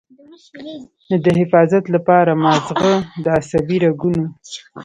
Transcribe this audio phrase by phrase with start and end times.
[1.09, 4.25] نو د حفاظت له پاره مازغۀ د عصبي رګونو